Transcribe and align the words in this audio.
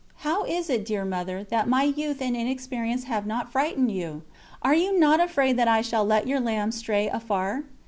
How 0.25 0.45
is 0.45 0.67
it, 0.71 0.83
dear 0.83 1.05
Mother, 1.05 1.43
that 1.51 1.69
my 1.69 1.83
youth 1.83 2.23
and 2.23 2.35
inexperience 2.35 3.03
have 3.03 3.27
not 3.27 3.51
frightened 3.51 3.91
you? 3.91 4.23
Are 4.63 4.73
you 4.73 4.97
not 4.99 5.19
afraid 5.19 5.57
that 5.57 5.67
I 5.67 5.81
shall 5.83 6.03
let 6.05 6.25
your 6.25 6.39
lambs 6.39 6.77
stray 6.77 7.07
afar? 7.07 7.65